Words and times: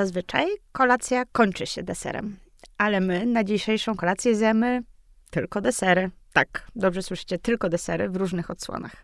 Zazwyczaj 0.00 0.46
kolacja 0.72 1.24
kończy 1.32 1.66
się 1.66 1.82
deserem, 1.82 2.36
ale 2.78 3.00
my 3.00 3.26
na 3.26 3.44
dzisiejszą 3.44 3.96
kolację 3.96 4.36
zjemy 4.36 4.82
tylko 5.30 5.60
desery. 5.60 6.10
Tak, 6.32 6.66
dobrze 6.76 7.02
słyszycie, 7.02 7.38
tylko 7.38 7.68
desery 7.68 8.08
w 8.08 8.16
różnych 8.16 8.50
odsłonach. 8.50 8.96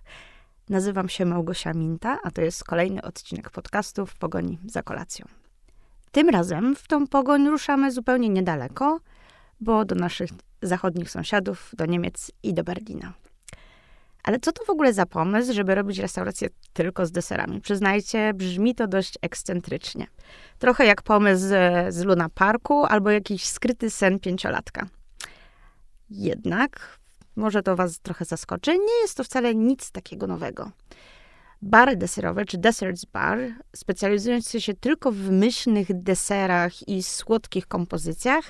Nazywam 0.68 1.08
się 1.08 1.24
Małgosia 1.24 1.72
Minta, 1.72 2.18
a 2.24 2.30
to 2.30 2.42
jest 2.42 2.64
kolejny 2.64 3.02
odcinek 3.02 3.50
podcastu 3.50 4.06
w 4.06 4.18
pogoni 4.18 4.58
za 4.66 4.82
kolacją. 4.82 5.26
Tym 6.12 6.28
razem 6.28 6.76
w 6.76 6.88
tą 6.88 7.06
pogoń 7.06 7.48
ruszamy 7.48 7.92
zupełnie 7.92 8.28
niedaleko, 8.28 9.00
bo 9.60 9.84
do 9.84 9.94
naszych 9.94 10.30
zachodnich 10.62 11.10
sąsiadów, 11.10 11.70
do 11.76 11.86
Niemiec 11.86 12.30
i 12.42 12.54
do 12.54 12.64
Berlina. 12.64 13.12
Ale 14.26 14.40
co 14.40 14.52
to 14.52 14.64
w 14.64 14.70
ogóle 14.70 14.92
za 14.92 15.06
pomysł, 15.06 15.52
żeby 15.52 15.74
robić 15.74 15.98
restaurację 15.98 16.48
tylko 16.72 17.06
z 17.06 17.12
deserami? 17.12 17.60
Przyznajcie, 17.60 18.34
brzmi 18.34 18.74
to 18.74 18.86
dość 18.86 19.14
ekscentrycznie. 19.22 20.06
Trochę 20.58 20.86
jak 20.86 21.02
pomysł 21.02 21.40
z, 21.40 21.94
z 21.94 22.04
Luna 22.04 22.28
Parku 22.28 22.84
albo 22.84 23.10
jakiś 23.10 23.44
skryty 23.44 23.90
sen 23.90 24.18
pięciolatka. 24.20 24.86
Jednak, 26.10 26.98
może 27.36 27.62
to 27.62 27.76
was 27.76 28.00
trochę 28.00 28.24
zaskoczy, 28.24 28.70
nie 28.70 29.00
jest 29.02 29.16
to 29.16 29.24
wcale 29.24 29.54
nic 29.54 29.90
takiego 29.90 30.26
nowego. 30.26 30.70
Bary 31.62 31.96
deserowe, 31.96 32.44
czy 32.44 32.58
Desserts 32.58 33.04
Bar, 33.04 33.38
specjalizujące 33.76 34.60
się 34.60 34.74
tylko 34.74 35.12
w 35.12 35.30
myślnych 35.30 36.02
deserach 36.02 36.88
i 36.88 37.02
słodkich 37.02 37.66
kompozycjach, 37.66 38.44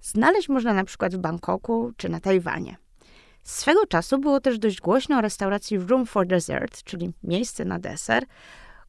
znaleźć 0.00 0.48
można 0.48 0.74
na 0.74 0.84
przykład 0.84 1.14
w 1.14 1.18
Bangkoku 1.18 1.92
czy 1.96 2.08
na 2.08 2.20
Tajwanie. 2.20 2.76
Swego 3.42 3.86
czasu 3.86 4.18
było 4.18 4.40
też 4.40 4.58
dość 4.58 4.80
głośno 4.80 5.18
o 5.18 5.20
restauracji 5.20 5.78
Room 5.78 6.06
for 6.06 6.26
Dessert, 6.26 6.82
czyli 6.82 7.12
miejsce 7.22 7.64
na 7.64 7.78
deser, 7.78 8.24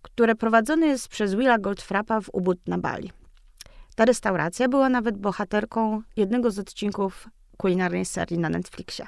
które 0.02 0.36
prowadzone 0.36 0.88
jest 0.88 1.08
przez 1.08 1.36
Willa 1.36 1.58
Goldfrappa 1.58 2.22
w 2.22 2.30
Ubud 2.34 2.68
na 2.68 2.78
Bali. 2.78 3.12
Ta 3.96 4.06
restauracja 4.06 4.70
była 4.70 4.90
nawet 4.90 5.18
bohaterką 5.18 6.02
jednego 6.16 6.52
z 6.52 6.60
odcinków 6.60 7.28
kulinarnej 7.58 8.06
serii 8.06 8.40
na 8.40 8.50
Netflixie. 8.50 9.06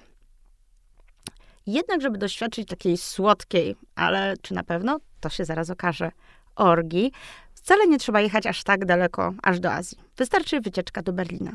Jednak, 1.68 2.02
żeby 2.02 2.18
doświadczyć 2.18 2.70
takiej 2.70 2.98
słodkiej, 2.98 3.76
ale 3.96 4.34
czy 4.42 4.54
na 4.54 4.64
pewno, 4.64 5.00
to 5.20 5.30
się 5.30 5.46
zaraz 5.46 5.70
okaże, 5.70 6.12
orgi, 6.56 7.12
wcale 7.54 7.88
nie 7.88 8.00
trzeba 8.00 8.22
jechać 8.22 8.48
aż 8.48 8.64
tak 8.64 8.86
daleko, 8.86 9.34
aż 9.44 9.60
do 9.60 9.72
Azji. 9.72 9.98
Wystarczy 10.18 10.62
wycieczka 10.62 11.02
do 11.02 11.14
Berlina. 11.14 11.52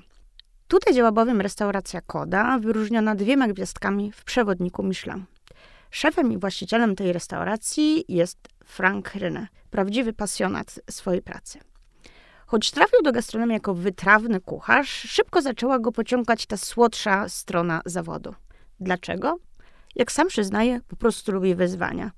Tutaj 0.71 0.95
działa 0.95 1.13
bowiem 1.13 1.41
restauracja 1.41 2.01
Koda, 2.01 2.59
wyróżniona 2.59 3.15
dwiema 3.15 3.49
gwiazdkami 3.49 4.13
w 4.13 4.25
przewodniku 4.25 4.83
Michelin. 4.83 5.25
Szefem 5.91 6.33
i 6.33 6.39
właścicielem 6.39 6.97
tej 6.97 7.13
restauracji 7.13 8.05
jest 8.09 8.39
Frank 8.65 9.15
Ryne, 9.15 9.47
prawdziwy 9.71 10.13
pasjonat 10.13 10.81
swojej 10.91 11.23
pracy. 11.23 11.59
Choć 12.47 12.71
trafił 12.71 13.03
do 13.03 13.13
gastronomii 13.13 13.55
jako 13.55 13.75
wytrawny 13.75 14.41
kucharz, 14.41 14.89
szybko 14.89 15.43
zaczęła 15.43 15.79
go 15.79 15.93
pociągać 15.93 16.47
ta 16.47 16.57
słodsza 16.57 17.29
strona 17.29 17.83
zawodu. 17.87 18.35
Dlaczego? 18.81 19.39
Jak 19.97 20.13
sam 20.13 20.29
przyznaje, 20.29 20.81
po 20.89 20.97
prostu 20.97 21.33
lubi 21.33 21.55
wyzwania. 21.55 22.11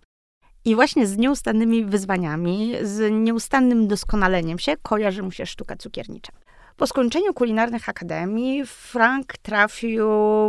I 0.65 0.75
właśnie 0.75 1.07
z 1.07 1.17
nieustannymi 1.17 1.85
wyzwaniami, 1.85 2.75
z 2.83 3.13
nieustannym 3.13 3.89
doskonaleniem 3.89 4.59
się 4.59 4.77
kojarzy 4.83 5.23
mu 5.23 5.31
się 5.31 5.47
sztuka 5.47 5.77
cukiernicza. 5.77 6.33
Po 6.77 6.87
skończeniu 6.87 7.35
kulinarnych 7.35 7.89
akademii 7.89 8.67
Frank 8.67 9.37
trafił 9.43 10.07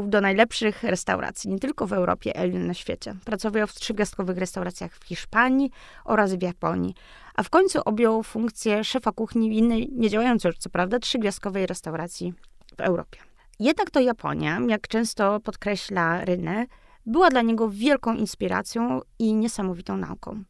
do 0.07 0.21
najlepszych 0.21 0.83
restauracji, 0.83 1.49
nie 1.49 1.59
tylko 1.59 1.87
w 1.87 1.93
Europie, 1.93 2.37
ale 2.37 2.49
na 2.49 2.73
świecie. 2.73 3.15
Pracował 3.25 3.67
w 3.67 3.73
trzygwiazdkowych 3.73 4.37
restauracjach 4.37 4.95
w 4.95 5.03
Hiszpanii 5.03 5.71
oraz 6.05 6.33
w 6.33 6.41
Japonii, 6.41 6.95
a 7.35 7.43
w 7.43 7.49
końcu 7.49 7.79
objął 7.85 8.23
funkcję 8.23 8.83
szefa 8.83 9.11
kuchni 9.11 9.49
w 9.49 9.53
innej, 9.53 9.89
niedziałającej 9.91 10.49
już 10.49 10.57
co 10.57 10.69
prawda, 10.69 10.99
trzygwiazdkowej 10.99 11.67
restauracji 11.67 12.33
w 12.77 12.81
Europie. 12.81 13.19
Jednak 13.59 13.91
to 13.91 13.99
Japonia, 13.99 14.59
jak 14.67 14.87
często 14.87 15.39
podkreśla 15.39 16.25
Rynę, 16.25 16.65
była 17.05 17.29
dla 17.29 17.41
niego 17.41 17.69
wielką 17.69 18.15
inspiracją 18.15 19.01
i 19.19 19.33
niesamowitą 19.33 19.97
nauką. 19.97 20.43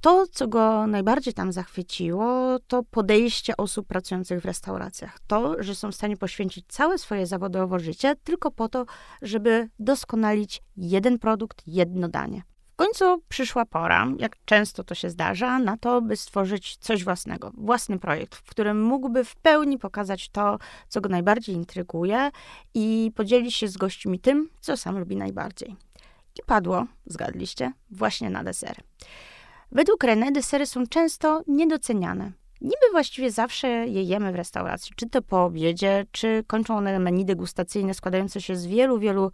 To, 0.00 0.26
co 0.32 0.48
go 0.48 0.86
najbardziej 0.86 1.34
tam 1.34 1.52
zachwyciło, 1.52 2.58
to 2.66 2.82
podejście 2.82 3.56
osób 3.56 3.86
pracujących 3.86 4.40
w 4.40 4.44
restauracjach. 4.44 5.18
To, 5.26 5.62
że 5.62 5.74
są 5.74 5.92
w 5.92 5.94
stanie 5.94 6.16
poświęcić 6.16 6.66
całe 6.68 6.98
swoje 6.98 7.26
zawodowe 7.26 7.80
życie 7.80 8.16
tylko 8.24 8.50
po 8.50 8.68
to, 8.68 8.86
żeby 9.22 9.68
doskonalić 9.78 10.62
jeden 10.76 11.18
produkt, 11.18 11.62
jedno 11.66 12.08
danie. 12.08 12.42
W 12.72 12.76
końcu 12.76 13.22
przyszła 13.28 13.64
pora, 13.64 14.06
jak 14.18 14.36
często 14.44 14.84
to 14.84 14.94
się 14.94 15.10
zdarza, 15.10 15.58
na 15.58 15.76
to, 15.76 16.02
by 16.02 16.16
stworzyć 16.16 16.76
coś 16.76 17.04
własnego, 17.04 17.52
własny 17.54 17.98
projekt, 17.98 18.34
w 18.34 18.50
którym 18.50 18.82
mógłby 18.82 19.24
w 19.24 19.36
pełni 19.36 19.78
pokazać 19.78 20.28
to, 20.28 20.58
co 20.88 21.00
go 21.00 21.08
najbardziej 21.08 21.54
intryguje 21.54 22.30
i 22.74 23.12
podzielić 23.14 23.54
się 23.54 23.68
z 23.68 23.76
gośćmi 23.76 24.20
tym, 24.20 24.48
co 24.60 24.76
sam 24.76 24.98
lubi 24.98 25.16
najbardziej. 25.16 25.76
I 26.38 26.42
padło, 26.46 26.86
zgadliście, 27.06 27.72
właśnie 27.90 28.30
na 28.30 28.44
desery. 28.44 28.82
Według 29.72 30.04
René 30.04 30.32
desery 30.32 30.66
są 30.66 30.86
często 30.86 31.42
niedoceniane. 31.46 32.32
Niby 32.60 32.90
właściwie 32.92 33.30
zawsze 33.30 33.68
je 33.68 34.02
jemy 34.02 34.32
w 34.32 34.34
restauracji, 34.34 34.92
czy 34.96 35.08
to 35.08 35.22
po 35.22 35.44
obiedzie, 35.44 36.06
czy 36.12 36.44
kończą 36.46 36.76
one 36.76 36.98
menu 36.98 37.24
degustacyjne 37.24 37.94
składające 37.94 38.40
się 38.40 38.56
z 38.56 38.66
wielu, 38.66 38.98
wielu 38.98 39.32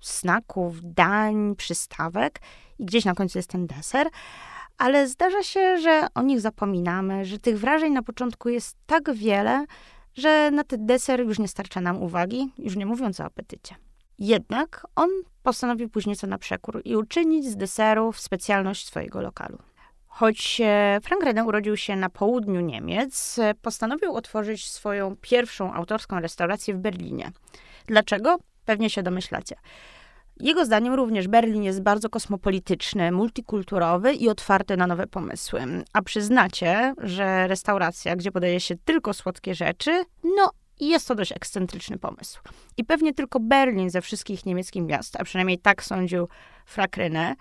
snaków, 0.00 0.76
dań, 0.82 1.56
przystawek 1.56 2.40
i 2.78 2.84
gdzieś 2.84 3.04
na 3.04 3.14
końcu 3.14 3.38
jest 3.38 3.50
ten 3.50 3.66
deser. 3.66 4.08
Ale 4.78 5.08
zdarza 5.08 5.42
się, 5.42 5.78
że 5.78 6.06
o 6.14 6.22
nich 6.22 6.40
zapominamy, 6.40 7.24
że 7.24 7.38
tych 7.38 7.58
wrażeń 7.58 7.92
na 7.92 8.02
początku 8.02 8.48
jest 8.48 8.76
tak 8.86 9.14
wiele, 9.14 9.66
że 10.14 10.50
na 10.50 10.64
ten 10.64 10.86
deser 10.86 11.20
już 11.20 11.38
nie 11.38 11.48
starcza 11.48 11.80
nam 11.80 12.02
uwagi, 12.02 12.52
już 12.58 12.76
nie 12.76 12.86
mówiąc 12.86 13.20
o 13.20 13.24
apetycie. 13.24 13.74
Jednak 14.18 14.86
on 14.96 15.10
postanowił 15.42 15.88
później 15.88 16.16
co 16.16 16.26
na 16.26 16.38
przekór 16.38 16.82
i 16.84 16.96
uczynić 16.96 17.44
z 17.44 17.56
deserów 17.56 18.20
specjalność 18.20 18.86
swojego 18.86 19.20
lokalu. 19.20 19.58
Choć 20.14 20.60
e, 20.64 20.98
Frank 21.02 21.22
Reden 21.22 21.46
urodził 21.46 21.76
się 21.76 21.96
na 21.96 22.10
południu 22.10 22.60
Niemiec, 22.60 23.38
e, 23.38 23.54
postanowił 23.54 24.14
otworzyć 24.14 24.68
swoją 24.68 25.16
pierwszą 25.16 25.72
autorską 25.72 26.20
restaurację 26.20 26.74
w 26.74 26.78
Berlinie. 26.78 27.32
Dlaczego? 27.86 28.36
Pewnie 28.64 28.90
się 28.90 29.02
domyślacie. 29.02 29.56
Jego 30.40 30.64
zdaniem 30.64 30.94
również 30.94 31.28
Berlin 31.28 31.62
jest 31.62 31.82
bardzo 31.82 32.10
kosmopolityczny, 32.10 33.12
multikulturowy 33.12 34.12
i 34.12 34.28
otwarty 34.28 34.76
na 34.76 34.86
nowe 34.86 35.06
pomysły. 35.06 35.60
A 35.92 36.02
przyznacie, 36.02 36.94
że 36.98 37.46
restauracja, 37.46 38.16
gdzie 38.16 38.32
podaje 38.32 38.60
się 38.60 38.74
tylko 38.84 39.14
słodkie 39.14 39.54
rzeczy, 39.54 40.04
no 40.36 40.50
jest 40.80 41.08
to 41.08 41.14
dość 41.14 41.32
ekscentryczny 41.32 41.98
pomysł. 41.98 42.40
I 42.76 42.84
pewnie 42.84 43.14
tylko 43.14 43.40
Berlin 43.40 43.90
ze 43.90 44.00
wszystkich 44.00 44.46
niemieckich 44.46 44.82
miast, 44.82 45.16
a 45.20 45.24
przynajmniej 45.24 45.58
tak 45.58 45.84
sądził 45.84 46.28
Frakryne, 46.66 47.34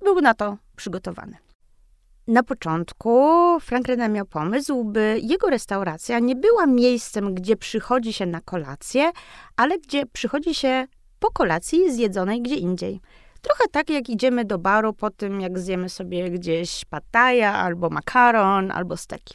był 0.00 0.20
na 0.20 0.34
to 0.34 0.56
przygotowany. 0.76 1.51
Na 2.26 2.42
początku 2.42 3.20
Frank 3.60 3.86
miał 4.10 4.26
pomysł, 4.26 4.84
by 4.84 5.20
jego 5.22 5.50
restauracja 5.50 6.18
nie 6.18 6.36
była 6.36 6.66
miejscem, 6.66 7.34
gdzie 7.34 7.56
przychodzi 7.56 8.12
się 8.12 8.26
na 8.26 8.40
kolację, 8.40 9.10
ale 9.56 9.78
gdzie 9.78 10.06
przychodzi 10.06 10.54
się 10.54 10.86
po 11.18 11.30
kolacji 11.30 11.92
zjedzonej 11.92 12.42
gdzie 12.42 12.54
indziej. 12.54 13.00
Trochę 13.40 13.64
tak, 13.72 13.90
jak 13.90 14.08
idziemy 14.08 14.44
do 14.44 14.58
baru 14.58 14.92
po 14.92 15.10
tym, 15.10 15.40
jak 15.40 15.58
zjemy 15.58 15.88
sobie 15.88 16.30
gdzieś 16.30 16.84
pataja, 16.84 17.54
albo 17.54 17.90
makaron, 17.90 18.70
albo 18.70 18.96
steki. 18.96 19.34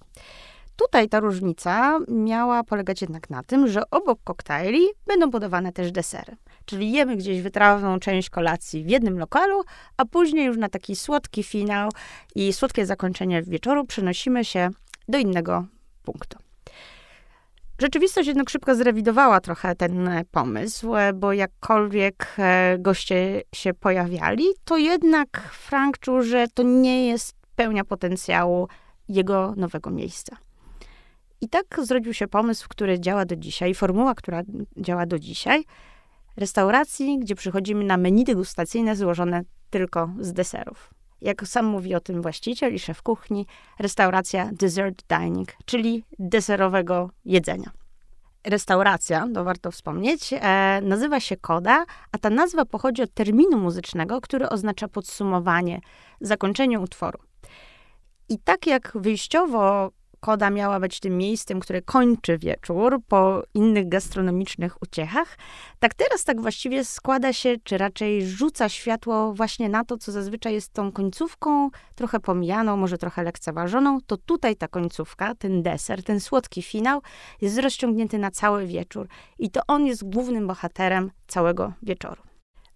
Tutaj 0.78 1.10
ta 1.10 1.20
różnica 1.20 2.00
miała 2.08 2.64
polegać 2.64 3.02
jednak 3.02 3.30
na 3.30 3.44
tym, 3.44 3.68
że 3.68 3.90
obok 3.92 4.20
koktajli 4.24 4.88
będą 5.08 5.32
podawane 5.32 5.72
też 5.72 5.92
desery. 5.92 6.36
Czyli 6.66 6.92
jemy 6.92 7.16
gdzieś 7.16 7.42
wytrawną 7.42 8.00
część 8.00 8.30
kolacji 8.30 8.84
w 8.84 8.90
jednym 8.90 9.20
lokalu, 9.20 9.64
a 9.98 10.06
później 10.06 10.46
już 10.46 10.58
na 10.58 10.70
taki 10.70 10.96
słodki 10.96 11.44
finał 11.44 11.90
i 12.36 12.54
słodkie 12.54 12.86
zakończenie 12.86 13.44
wieczoru 13.44 13.86
przenosimy 13.86 14.46
się 14.46 14.70
do 15.08 15.18
innego 15.18 15.66
punktu. 16.04 16.38
Rzeczywistość 17.82 18.28
jednak 18.28 18.50
szybko 18.50 18.76
zrewidowała 18.76 19.40
trochę 19.40 19.76
ten 19.76 20.10
pomysł, 20.32 20.92
bo 21.16 21.34
jakkolwiek 21.34 22.36
e, 22.38 22.78
goście 22.80 23.42
się 23.56 23.74
pojawiali, 23.74 24.44
to 24.66 24.78
jednak 24.78 25.42
Frank 25.52 25.98
czuł, 25.98 26.22
że 26.22 26.46
to 26.54 26.64
nie 26.64 27.08
jest 27.08 27.36
pełnia 27.56 27.84
potencjału 27.84 28.68
jego 29.10 29.54
nowego 29.58 29.90
miejsca. 29.90 30.38
I 31.42 31.50
tak 31.50 31.80
zrodził 31.82 32.14
się 32.14 32.28
pomysł, 32.28 32.68
który 32.70 33.00
działa 33.00 33.26
do 33.26 33.36
dzisiaj, 33.36 33.74
formuła, 33.74 34.16
która 34.16 34.42
działa 34.78 35.06
do 35.06 35.20
dzisiaj, 35.20 35.64
restauracji, 36.38 37.20
gdzie 37.20 37.36
przychodzimy 37.36 37.84
na 37.84 37.98
menu 37.98 38.24
degustacyjne 38.24 38.96
złożone 38.96 39.42
tylko 39.70 40.10
z 40.20 40.34
deserów. 40.34 40.94
Jak 41.22 41.48
sam 41.48 41.66
mówi 41.66 41.96
o 41.96 42.00
tym 42.00 42.22
właściciel 42.22 42.74
i 42.74 42.80
szef 42.80 43.02
kuchni, 43.02 43.46
restauracja 43.80 44.50
dessert 44.54 45.04
dining, 45.10 45.50
czyli 45.66 46.04
deserowego 46.20 47.10
jedzenia. 47.26 47.72
Restauracja, 48.44 49.28
to 49.34 49.44
warto 49.44 49.72
wspomnieć, 49.72 50.34
e, 50.34 50.82
nazywa 50.84 51.20
się 51.20 51.38
Koda, 51.38 51.86
a 52.12 52.18
ta 52.18 52.30
nazwa 52.30 52.66
pochodzi 52.66 53.02
od 53.02 53.14
terminu 53.14 53.58
muzycznego, 53.58 54.22
który 54.22 54.50
oznacza 54.50 54.88
podsumowanie, 54.88 55.80
zakończenie 56.22 56.80
utworu. 56.80 57.20
I 58.30 58.40
tak 58.40 58.68
jak 58.68 58.92
wyjściowo 58.96 59.92
koda 60.20 60.50
miała 60.50 60.80
być 60.80 61.00
tym 61.00 61.18
miejscem, 61.18 61.60
które 61.60 61.82
kończy 61.82 62.38
wieczór 62.38 63.00
po 63.08 63.44
innych 63.54 63.90
gastronomicznych 63.90 64.82
uciechach, 64.82 65.38
tak 65.80 65.94
teraz 65.94 66.24
tak 66.24 66.42
właściwie 66.42 66.86
składa 66.86 67.34
się, 67.34 67.56
czy 67.64 67.78
raczej 67.78 68.28
rzuca 68.28 68.70
światło 68.70 69.34
właśnie 69.34 69.70
na 69.70 69.86
to, 69.86 69.98
co 69.98 70.12
zazwyczaj 70.12 70.54
jest 70.54 70.74
tą 70.74 70.92
końcówką, 70.92 71.70
trochę 71.96 72.20
pomijaną, 72.20 72.78
może 72.78 72.98
trochę 72.98 73.24
lekceważoną, 73.24 74.00
to 74.08 74.18
tutaj 74.18 74.56
ta 74.56 74.68
końcówka, 74.68 75.36
ten 75.36 75.64
deser, 75.64 76.04
ten 76.04 76.20
słodki 76.20 76.62
finał 76.62 77.02
jest 77.42 77.58
rozciągnięty 77.58 78.18
na 78.18 78.32
cały 78.32 78.68
wieczór 78.68 79.08
i 79.40 79.50
to 79.50 79.62
on 79.68 79.86
jest 79.86 80.10
głównym 80.10 80.48
bohaterem 80.48 81.12
całego 81.28 81.74
wieczoru. 81.82 82.27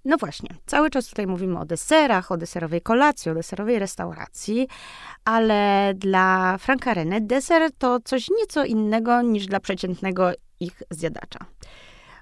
No 0.06 0.18
właśnie, 0.18 0.50
cały 0.66 0.90
czas 0.90 1.08
tutaj 1.08 1.28
mówimy 1.28 1.60
o 1.60 1.66
deserach, 1.66 2.32
o 2.32 2.38
deserowej 2.38 2.82
kolacji, 2.82 3.32
o 3.32 3.34
deserowej 3.34 3.80
restauracji, 3.80 4.68
ale 5.26 5.94
dla 5.96 6.58
Franka 6.58 6.94
René 6.94 7.22
deser 7.22 7.72
to 7.78 8.00
coś 8.00 8.30
nieco 8.40 8.66
innego 8.66 9.22
niż 9.22 9.46
dla 9.46 9.60
przeciętnego 9.60 10.32
ich 10.60 10.84
zjadacza. 10.90 11.40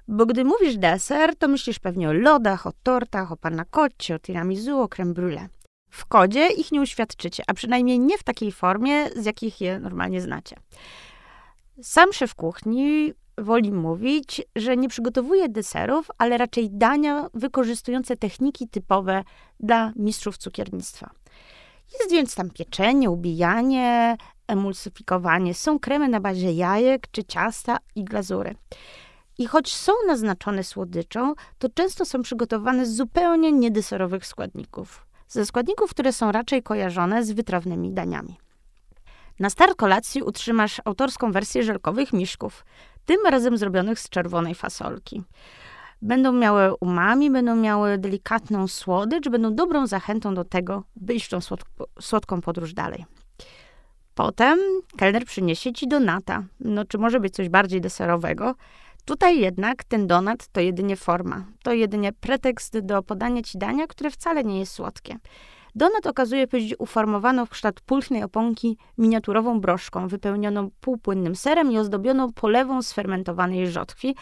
Bo 0.08 0.26
gdy 0.26 0.44
mówisz 0.44 0.76
deser, 0.76 1.36
to 1.36 1.48
myślisz 1.48 1.78
pewnie 1.78 2.08
o 2.08 2.12
lodach, 2.12 2.66
o 2.66 2.72
tortach, 2.82 3.32
o 3.32 3.36
panna 3.36 3.64
o 4.14 4.18
tiramisu, 4.18 4.80
o 4.80 4.88
creme 4.88 5.14
brulee. 5.14 5.48
W 5.90 6.06
kodzie 6.06 6.48
ich 6.48 6.72
nie 6.72 6.80
uświadczycie, 6.80 7.42
a 7.46 7.54
przynajmniej 7.54 7.98
nie 7.98 8.18
w 8.18 8.22
takiej 8.22 8.52
formie, 8.52 9.10
z 9.10 9.24
jakich 9.24 9.60
je 9.60 9.80
normalnie 9.80 10.20
znacie. 10.20 10.56
Sam 11.82 12.12
szef 12.12 12.34
kuchni 12.34 13.12
woli 13.38 13.72
mówić, 13.72 14.42
że 14.56 14.76
nie 14.76 14.88
przygotowuje 14.88 15.48
deserów, 15.48 16.10
ale 16.18 16.38
raczej 16.38 16.70
dania 16.70 17.28
wykorzystujące 17.34 18.16
techniki 18.16 18.68
typowe 18.68 19.24
dla 19.60 19.92
mistrzów 19.96 20.38
cukiernictwa. 20.38 21.10
Jest 22.00 22.12
więc 22.12 22.34
tam 22.34 22.50
pieczenie, 22.50 23.10
ubijanie, 23.10 24.16
emulsyfikowanie, 24.46 25.54
są 25.54 25.78
kremy 25.78 26.08
na 26.08 26.20
bazie 26.20 26.52
jajek 26.52 27.06
czy 27.10 27.24
ciasta 27.24 27.78
i 27.94 28.04
glazury. 28.04 28.54
I 29.38 29.46
choć 29.46 29.74
są 29.74 29.92
naznaczone 30.06 30.64
słodyczą, 30.64 31.34
to 31.58 31.68
często 31.74 32.04
są 32.04 32.22
przygotowane 32.22 32.86
z 32.86 32.96
zupełnie 32.96 33.52
niedeserowych 33.52 34.26
składników. 34.26 35.06
Ze 35.28 35.46
składników, 35.46 35.90
które 35.90 36.12
są 36.12 36.32
raczej 36.32 36.62
kojarzone 36.62 37.24
z 37.24 37.32
wytrawnymi 37.32 37.92
daniami. 37.92 38.38
Na 39.40 39.50
start 39.50 39.76
kolacji 39.76 40.22
utrzymasz 40.22 40.80
autorską 40.84 41.32
wersję 41.32 41.62
żelkowych 41.62 42.12
miszków, 42.12 42.64
tym 43.04 43.18
razem 43.30 43.56
zrobionych 43.56 44.00
z 44.00 44.08
czerwonej 44.08 44.54
fasolki. 44.54 45.22
Będą 46.02 46.32
miały 46.32 46.74
umami, 46.80 47.30
będą 47.30 47.56
miały 47.56 47.98
delikatną 47.98 48.68
słodycz, 48.68 49.28
będą 49.28 49.54
dobrą 49.54 49.86
zachętą 49.86 50.34
do 50.34 50.44
tego, 50.44 50.84
by 50.96 51.14
iść 51.14 51.28
tą 51.28 51.38
słodką 52.00 52.40
podróż 52.40 52.74
dalej. 52.74 53.04
Potem 54.14 54.58
kelner 54.96 55.24
przyniesie 55.24 55.72
ci 55.72 55.88
donata. 55.88 56.42
No, 56.60 56.84
czy 56.84 56.98
może 56.98 57.20
być 57.20 57.34
coś 57.34 57.48
bardziej 57.48 57.80
deserowego? 57.80 58.54
Tutaj 59.04 59.40
jednak 59.40 59.84
ten 59.84 60.06
donat 60.06 60.48
to 60.48 60.60
jedynie 60.60 60.96
forma. 60.96 61.44
To 61.62 61.72
jedynie 61.72 62.12
pretekst 62.12 62.78
do 62.78 63.02
podania 63.02 63.42
ci 63.42 63.58
dania, 63.58 63.86
które 63.86 64.10
wcale 64.10 64.44
nie 64.44 64.58
jest 64.58 64.72
słodkie. 64.72 65.16
Donat 65.74 66.06
okazuje 66.06 66.46
być 66.46 66.74
uformowaną 66.78 67.46
w 67.46 67.50
kształt 67.50 67.80
pulchnej 67.80 68.22
oponki 68.22 68.78
miniaturową 68.98 69.60
broszką, 69.60 70.08
wypełnioną 70.08 70.70
półpłynnym 70.80 71.36
serem 71.36 71.72
i 71.72 71.78
ozdobioną 71.78 72.32
polewą 72.32 72.82
z 72.82 72.92
fermentowanej 72.92 73.70
rzodkwi, 73.70 74.16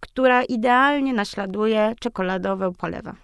która 0.00 0.42
idealnie 0.42 1.12
naśladuje 1.12 1.94
czekoladowe 2.00 2.72
polewę. 2.72 3.14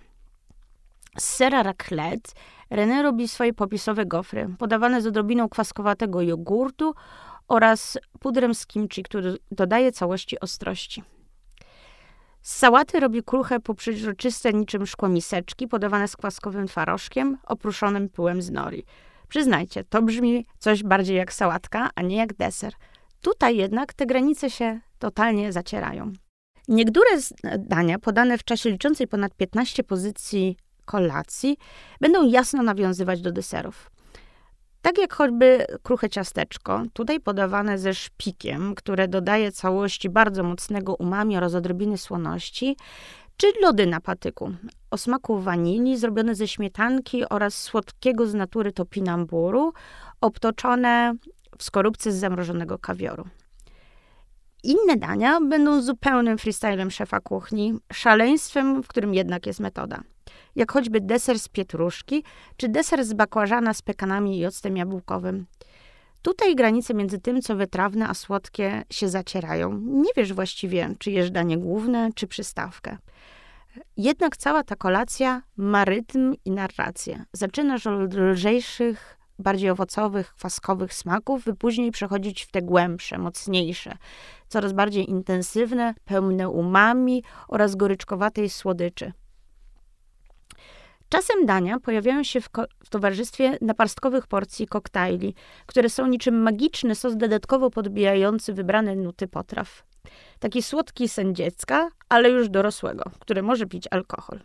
Z 1.18 1.24
sera 1.24 1.62
raclette 1.62 2.32
René 2.70 3.02
robi 3.02 3.28
swoje 3.28 3.52
popisowe 3.52 4.06
gofry, 4.06 4.48
podawane 4.58 5.02
z 5.02 5.06
odrobiną 5.06 5.48
kwaskowatego 5.48 6.22
jogurtu 6.22 6.94
oraz 7.48 7.98
pudrem 8.20 8.54
z 8.54 8.66
kimchi, 8.66 9.02
który 9.02 9.36
dodaje 9.50 9.92
całości 9.92 10.40
ostrości. 10.40 11.02
Z 12.42 12.56
sałaty 12.56 13.00
robi 13.00 13.22
kruche 13.22 13.60
poprzezroczyste 13.60 14.52
niczym 14.52 14.86
szkło 14.86 15.08
miseczki, 15.08 15.68
podawane 15.68 16.08
z 16.08 16.16
kwaskowym 16.16 16.66
twarożkiem, 16.66 17.38
opruszonym 17.44 18.08
pyłem 18.08 18.42
z 18.42 18.50
nori. 18.50 18.84
Przyznajcie, 19.28 19.84
to 19.84 20.02
brzmi 20.02 20.46
coś 20.58 20.82
bardziej 20.82 21.16
jak 21.16 21.32
sałatka, 21.32 21.90
a 21.94 22.02
nie 22.02 22.16
jak 22.16 22.34
deser. 22.34 22.72
Tutaj 23.20 23.56
jednak 23.56 23.92
te 23.94 24.06
granice 24.06 24.50
się 24.50 24.80
totalnie 24.98 25.52
zacierają. 25.52 26.12
Niektóre 26.68 27.10
dania 27.58 27.98
podane 27.98 28.38
w 28.38 28.44
czasie 28.44 28.70
liczącej 28.70 29.08
ponad 29.08 29.34
15 29.34 29.84
pozycji 29.84 30.56
kolacji 30.84 31.56
będą 32.00 32.28
jasno 32.28 32.62
nawiązywać 32.62 33.20
do 33.20 33.32
deserów. 33.32 33.90
Tak 34.82 34.98
jak 34.98 35.14
choćby 35.14 35.66
kruche 35.82 36.08
ciasteczko, 36.08 36.82
tutaj 36.92 37.20
podawane 37.20 37.78
ze 37.78 37.94
szpikiem, 37.94 38.74
które 38.74 39.08
dodaje 39.08 39.52
całości 39.52 40.10
bardzo 40.10 40.42
mocnego 40.42 40.94
umami 40.94 41.36
oraz 41.36 41.54
odrobiny 41.54 41.98
słoności, 41.98 42.76
czy 43.36 43.46
lody 43.62 43.86
na 43.86 44.00
patyku 44.00 44.52
o 44.90 44.98
smaku 44.98 45.38
wanilii, 45.38 45.96
zrobione 45.96 46.34
ze 46.34 46.48
śmietanki 46.48 47.28
oraz 47.28 47.62
słodkiego 47.62 48.26
z 48.26 48.34
natury 48.34 48.72
topinamburu, 48.72 49.72
obtoczone 50.20 51.14
w 51.58 51.62
skorupce 51.62 52.12
z 52.12 52.16
zamrożonego 52.16 52.78
kawioru. 52.78 53.24
Inne 54.64 54.96
dania 54.96 55.40
będą 55.40 55.82
zupełnym 55.82 56.38
freestylem 56.38 56.90
szefa 56.90 57.20
kuchni, 57.20 57.74
szaleństwem, 57.92 58.82
w 58.82 58.88
którym 58.88 59.14
jednak 59.14 59.46
jest 59.46 59.60
metoda 59.60 60.02
jak 60.58 60.72
choćby 60.72 61.00
deser 61.00 61.38
z 61.38 61.48
pietruszki, 61.48 62.24
czy 62.56 62.68
deser 62.68 63.04
z 63.04 63.12
bakłażana 63.12 63.74
z 63.74 63.82
pekanami 63.82 64.38
i 64.38 64.46
octem 64.46 64.76
jabłkowym. 64.76 65.46
Tutaj 66.22 66.54
granice 66.56 66.94
między 66.94 67.18
tym, 67.18 67.42
co 67.42 67.56
wytrawne, 67.56 68.08
a 68.08 68.14
słodkie 68.14 68.82
się 68.90 69.08
zacierają. 69.08 69.80
Nie 69.80 70.10
wiesz 70.16 70.32
właściwie, 70.32 70.94
czy 70.98 71.10
jesz 71.10 71.30
danie 71.30 71.58
główne, 71.58 72.10
czy 72.14 72.26
przystawkę. 72.26 72.96
Jednak 73.96 74.36
cała 74.36 74.64
ta 74.64 74.76
kolacja 74.76 75.42
ma 75.56 75.84
rytm 75.84 76.34
i 76.44 76.50
narrację. 76.50 77.24
Zaczynasz 77.32 77.86
od 77.86 78.14
lżejszych, 78.14 79.18
bardziej 79.38 79.70
owocowych, 79.70 80.34
kwaskowych 80.34 80.94
smaków, 80.94 81.44
by 81.44 81.54
później 81.54 81.90
przechodzić 81.90 82.42
w 82.42 82.50
te 82.50 82.62
głębsze, 82.62 83.18
mocniejsze, 83.18 83.96
coraz 84.48 84.72
bardziej 84.72 85.10
intensywne, 85.10 85.94
pełne 86.04 86.48
umami 86.48 87.24
oraz 87.48 87.76
goryczkowatej 87.76 88.50
słodyczy. 88.50 89.12
Czasem 91.08 91.46
dania 91.46 91.80
pojawiają 91.80 92.22
się 92.22 92.40
w, 92.40 92.48
w, 92.84 92.88
towarzystwie 92.90 93.58
naparstkowych 93.60 94.26
porcji 94.26 94.66
koktajli, 94.66 95.34
które 95.66 95.88
są 95.88 96.06
niczym 96.06 96.42
magiczny 96.42 96.94
sos 96.94 97.16
dodatkowo 97.16 97.70
podbijający 97.70 98.52
wybrane 98.52 98.96
nuty 98.96 99.28
potraw. 99.28 99.82
Taki 100.38 100.62
słodki 100.62 101.08
sen 101.08 101.34
dziecka, 101.34 101.88
ale 102.08 102.30
już 102.30 102.48
dorosłego, 102.48 103.10
który 103.18 103.42
może 103.42 103.66
pić 103.66 103.88
alkohol. 103.90 104.40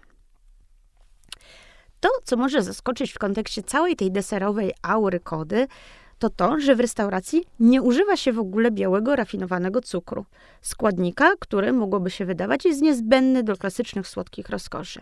To, 2.00 2.10
co 2.24 2.38
może 2.38 2.62
zaskoczyć 2.62 3.12
w 3.12 3.20
kontekście 3.20 3.64
całej 3.64 3.96
tej 3.96 4.12
deserowej 4.12 4.74
aury 4.82 5.20
kody, 5.20 5.68
to 6.20 6.30
to, 6.30 6.60
że 6.60 6.76
w 6.76 6.80
restauracji 6.80 7.46
nie 7.60 7.82
używa 7.82 8.18
się 8.18 8.34
w 8.34 8.40
ogóle 8.40 8.72
białego, 8.72 9.16
rafinowanego 9.16 9.82
cukru, 9.82 10.26
składnika, 10.62 11.32
który 11.40 11.74
mogłoby 11.74 12.12
się 12.12 12.26
wydawać 12.26 12.66
jest 12.66 12.82
niezbędny 12.82 13.44
do 13.44 13.58
klasycznych 13.58 14.08
słodkich 14.08 14.50
rozkoszy. 14.50 15.02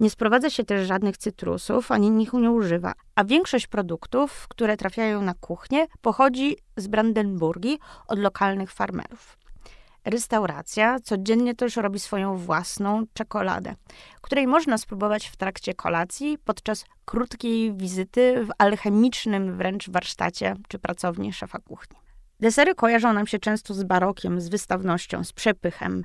Nie 0.00 0.10
sprowadza 0.10 0.50
się 0.50 0.64
też 0.64 0.86
żadnych 0.86 1.16
cytrusów, 1.16 1.90
ani 1.90 2.22
ich 2.22 2.32
nie 2.32 2.50
używa, 2.50 2.92
a 3.14 3.24
większość 3.24 3.66
produktów, 3.66 4.48
które 4.48 4.76
trafiają 4.76 5.22
na 5.22 5.34
kuchnię, 5.34 5.86
pochodzi 6.00 6.56
z 6.76 6.86
Brandenburgii 6.86 7.78
od 8.08 8.18
lokalnych 8.18 8.72
farmerów. 8.72 9.41
Restauracja 10.04 11.00
codziennie 11.00 11.54
też 11.54 11.76
robi 11.76 11.98
swoją 11.98 12.36
własną 12.36 13.04
czekoladę, 13.14 13.74
której 14.20 14.46
można 14.46 14.78
spróbować 14.78 15.26
w 15.26 15.36
trakcie 15.36 15.74
kolacji 15.74 16.38
podczas 16.44 16.84
krótkiej 17.04 17.72
wizyty 17.72 18.44
w 18.44 18.48
alchemicznym 18.58 19.56
wręcz 19.56 19.90
warsztacie 19.90 20.56
czy 20.68 20.78
pracowni 20.78 21.32
szefa 21.32 21.58
kuchni. 21.58 21.96
Desery 22.40 22.74
kojarzą 22.74 23.12
nam 23.12 23.26
się 23.26 23.38
często 23.38 23.74
z 23.74 23.84
barokiem, 23.84 24.40
z 24.40 24.48
wystawnością, 24.48 25.24
z 25.24 25.32
przepychem. 25.32 26.04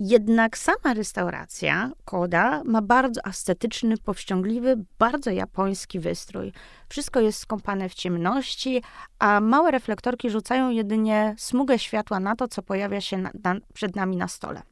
Jednak 0.00 0.58
sama 0.58 0.94
restauracja, 0.94 1.90
Koda, 2.04 2.62
ma 2.64 2.82
bardzo 2.82 3.26
ascetyczny, 3.26 3.96
powściągliwy, 3.96 4.84
bardzo 4.98 5.30
japoński 5.30 6.00
wystrój. 6.00 6.52
Wszystko 6.88 7.20
jest 7.20 7.38
skąpane 7.38 7.88
w 7.88 7.94
ciemności, 7.94 8.82
a 9.18 9.40
małe 9.40 9.70
reflektorki 9.70 10.30
rzucają 10.30 10.70
jedynie 10.70 11.34
smugę 11.38 11.78
światła 11.78 12.20
na 12.20 12.36
to, 12.36 12.48
co 12.48 12.62
pojawia 12.62 13.00
się 13.00 13.18
na, 13.18 13.30
na, 13.44 13.54
przed 13.74 13.96
nami 13.96 14.16
na 14.16 14.28
stole. 14.28 14.62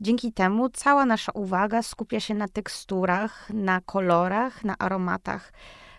Dzięki 0.00 0.32
temu 0.32 0.68
cała 0.68 1.06
nasza 1.06 1.32
uwaga 1.32 1.82
skupia 1.82 2.20
się 2.20 2.34
na 2.34 2.48
teksturach, 2.48 3.50
na 3.50 3.80
kolorach, 3.80 4.64
na 4.64 4.78
aromatach. 4.78 5.52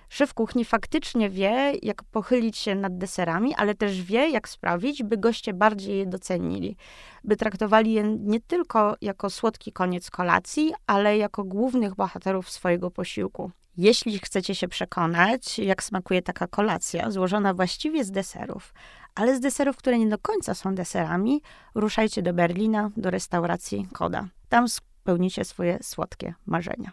Szef 0.10 0.34
kuchni 0.34 0.66
faktycznie 0.66 1.30
wie, 1.30 1.74
jak 1.82 2.04
pochylić 2.04 2.58
się 2.58 2.76
nad 2.76 2.98
deserami, 2.98 3.56
ale 3.56 3.76
też 3.76 4.02
wie, 4.02 4.30
jak 4.30 4.50
sprawić, 4.50 5.04
by 5.04 5.18
goście 5.18 5.54
bardziej 5.54 5.98
je 5.98 6.06
docenili, 6.06 6.78
by 7.24 7.36
traktowali 7.36 7.94
je 7.94 8.04
nie 8.04 8.42
tylko 8.42 8.96
jako 9.02 9.30
słodki 9.30 9.72
koniec 9.72 10.10
kolacji, 10.10 10.74
ale 10.88 11.18
jako 11.18 11.44
głównych 11.44 11.96
bohaterów 11.96 12.50
swojego 12.50 12.92
posiłku. 12.92 13.52
Jeśli 13.78 14.20
chcecie 14.20 14.56
się 14.56 14.68
przekonać, 14.68 15.60
jak 15.60 15.84
smakuje 15.84 16.22
taka 16.22 16.48
kolacja, 16.48 17.12
złożona 17.12 17.54
właściwie 17.54 18.04
z 18.04 18.12
deserów, 18.12 18.74
ale 19.16 19.36
z 19.36 19.40
deserów, 19.40 19.78
które 19.78 20.00
nie 20.00 20.08
do 20.08 20.18
końca 20.18 20.54
są 20.54 20.76
deserami, 20.76 21.42
ruszajcie 21.76 22.22
do 22.22 22.34
Berlina, 22.34 22.90
do 22.98 23.10
restauracji 23.10 23.88
Koda. 23.94 24.28
Tam 24.50 24.68
spełnicie 24.70 25.46
swoje 25.46 25.80
słodkie 25.82 26.34
marzenia. 26.46 26.92